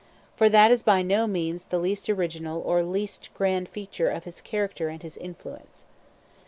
[0.35, 4.41] For that is by no means the least original or least grand feature of his
[4.41, 5.85] character and his influence.